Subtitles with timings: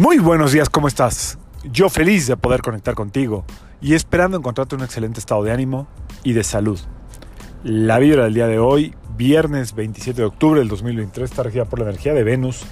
[0.00, 1.36] Muy buenos días, ¿cómo estás?
[1.62, 3.44] Yo feliz de poder conectar contigo
[3.82, 5.88] y esperando encontrarte un excelente estado de ánimo
[6.24, 6.80] y de salud.
[7.64, 11.80] La vibra del día de hoy, viernes 27 de octubre del 2023, está regida por
[11.80, 12.62] la energía de Venus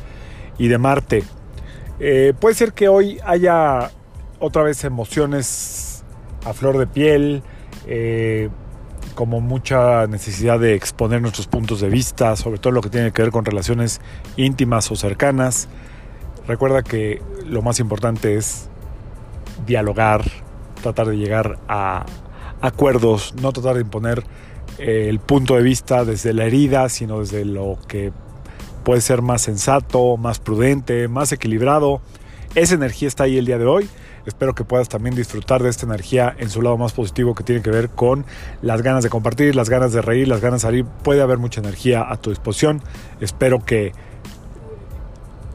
[0.57, 1.23] y de Marte.
[2.01, 3.91] Eh, puede ser que hoy haya
[4.39, 6.05] otra vez emociones
[6.47, 7.43] a flor de piel,
[7.87, 8.49] eh,
[9.15, 13.21] como mucha necesidad de exponer nuestros puntos de vista, sobre todo lo que tiene que
[13.21, 14.01] ver con relaciones
[14.39, 15.69] íntimas o cercanas.
[16.49, 18.71] Recuerda que lo más importante es
[19.67, 20.25] dialogar,
[20.83, 22.07] tratar de llegar a
[22.63, 24.25] acuerdos, no tratar de imponer
[24.79, 28.13] eh, el punto de vista desde la herida, sino desde lo que
[28.83, 32.01] puede ser más sensato, más prudente, más equilibrado.
[32.55, 33.87] Esa energía está ahí el día de hoy.
[34.25, 37.61] Espero que puedas también disfrutar de esta energía en su lado más positivo que tiene
[37.61, 38.25] que ver con
[38.63, 40.85] las ganas de compartir, las ganas de reír, las ganas de salir.
[41.03, 42.81] Puede haber mucha energía a tu disposición.
[43.21, 43.93] Espero que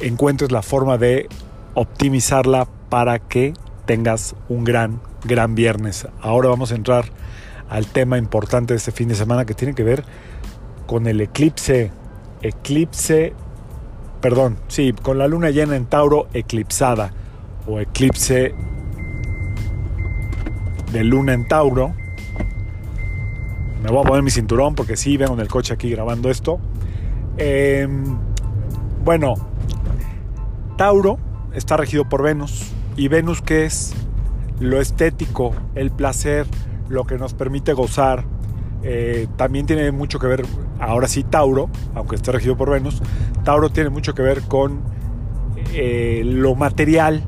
[0.07, 1.27] encuentres la forma de
[1.73, 3.53] optimizarla para que
[3.85, 6.07] tengas un gran, gran viernes.
[6.21, 7.05] Ahora vamos a entrar
[7.69, 10.03] al tema importante de este fin de semana que tiene que ver
[10.85, 11.91] con el eclipse,
[12.41, 13.33] eclipse,
[14.21, 17.13] perdón, sí, con la luna llena en Tauro eclipsada
[17.65, 18.53] o eclipse
[20.91, 21.93] de luna en Tauro.
[23.81, 26.59] Me voy a poner mi cinturón porque sí, vengo en el coche aquí grabando esto.
[27.37, 27.87] Eh,
[29.03, 29.52] bueno,
[30.77, 31.17] Tauro
[31.53, 32.71] está regido por Venus.
[32.95, 33.93] ¿Y Venus qué es?
[34.59, 36.45] Lo estético, el placer,
[36.89, 38.25] lo que nos permite gozar.
[38.83, 40.45] Eh, también tiene mucho que ver,
[40.79, 43.01] ahora sí, Tauro, aunque esté regido por Venus,
[43.43, 44.81] Tauro tiene mucho que ver con
[45.73, 47.23] eh, lo material,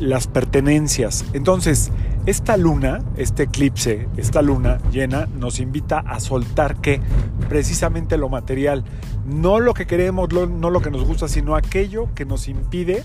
[0.00, 1.24] las pertenencias.
[1.32, 1.90] Entonces,
[2.26, 7.00] esta luna, este eclipse, esta luna llena, nos invita a soltar que
[7.48, 8.84] precisamente lo material,
[9.24, 13.04] no lo que queremos, no lo que nos gusta, sino aquello que nos impide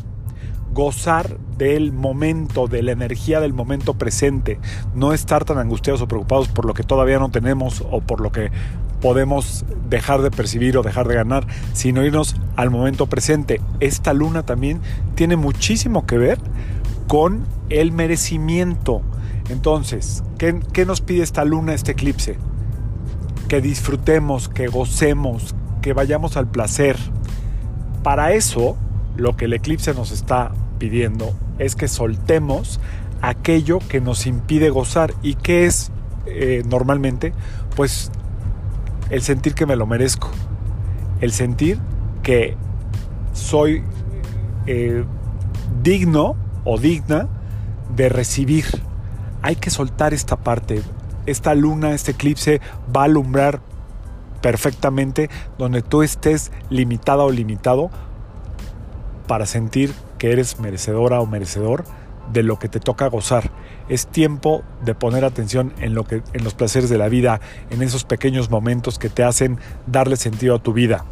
[0.74, 4.60] gozar del momento, de la energía del momento presente,
[4.96, 8.32] no estar tan angustiados o preocupados por lo que todavía no tenemos o por lo
[8.32, 8.52] que
[9.02, 13.60] podemos dejar de percibir o dejar de ganar, sino irnos al momento presente.
[13.80, 14.80] Esta luna también
[15.16, 16.40] tiene muchísimo que ver
[17.08, 19.02] con el merecimiento.
[19.52, 22.38] Entonces, ¿qué, nos pide esta luna, este eclipse?
[23.50, 26.96] Que disfrutemos, que gocemos, que vayamos al placer.
[28.02, 28.78] Para eso,
[29.18, 32.80] lo que el eclipse nos está pidiendo es que soltemos
[33.22, 35.14] aquello que nos impide gozar.
[35.22, 35.92] ¿Y qué es
[36.28, 37.34] eh, normalmente?
[37.76, 38.10] Pues
[39.10, 40.30] el sentir que me lo merezco,
[41.20, 41.78] el sentir
[42.24, 42.56] que
[43.34, 43.84] soy
[44.66, 45.04] eh,
[45.84, 47.28] digno o digna
[47.94, 48.91] de recibir.
[49.42, 50.82] Hay que soltar esta parte.
[51.26, 52.62] Esta luna, este eclipse
[52.96, 53.62] va a alumbrar
[54.42, 57.90] perfectamente donde tú estés limitada o limitado
[59.28, 61.84] para sentir que eres merecedora o merecedor
[62.32, 63.52] de lo que te toca gozar.
[63.90, 67.82] Es tiempo de poner atención en, lo que, en los placeres de la vida, en
[67.82, 71.06] esos pequeños momentos que te hacen darle sentido a tu vida.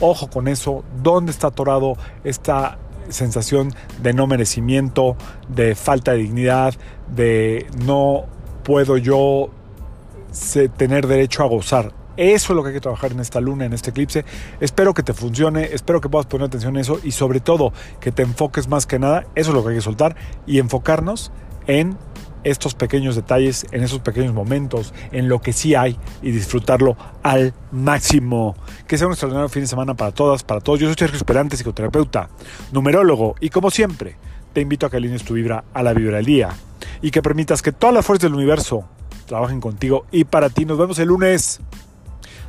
[0.00, 2.78] Ojo con eso, ¿dónde está atorado esta
[3.10, 3.72] sensación
[4.02, 5.16] de no merecimiento,
[5.48, 6.74] de falta de dignidad,
[7.14, 8.24] de no
[8.62, 9.50] puedo yo
[10.76, 11.92] tener derecho a gozar?
[12.16, 14.24] Eso es lo que hay que trabajar en esta luna, en este eclipse.
[14.60, 18.10] Espero que te funcione, espero que puedas poner atención a eso y sobre todo que
[18.10, 21.30] te enfoques más que nada, eso es lo que hay que soltar y enfocarnos
[21.66, 21.96] en
[22.46, 27.54] estos pequeños detalles, en esos pequeños momentos, en lo que sí hay y disfrutarlo al
[27.72, 28.54] máximo.
[28.86, 30.78] Que sea un extraordinario fin de semana para todas, para todos.
[30.78, 32.28] Yo soy Sergio Esperante, psicoterapeuta,
[32.72, 34.16] numerólogo y como siempre
[34.52, 36.50] te invito a que alinees tu vibra a la vibra del día
[37.02, 38.84] y que permitas que todas las fuerzas del universo
[39.26, 40.64] trabajen contigo y para ti.
[40.64, 41.60] Nos vemos el lunes.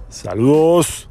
[0.10, 1.10] Saludos.